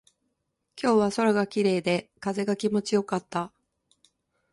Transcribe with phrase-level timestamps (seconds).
[0.81, 3.53] 今日は空が綺麗で、風が気持ちよかった。